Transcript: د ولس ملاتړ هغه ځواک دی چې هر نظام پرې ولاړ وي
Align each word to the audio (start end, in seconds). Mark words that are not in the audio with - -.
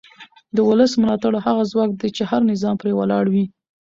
د 0.55 0.57
ولس 0.69 0.91
ملاتړ 1.01 1.33
هغه 1.47 1.63
ځواک 1.71 1.91
دی 1.99 2.09
چې 2.17 2.23
هر 2.31 2.41
نظام 2.51 2.75
پرې 2.81 2.91
ولاړ 2.99 3.25
وي 3.33 3.45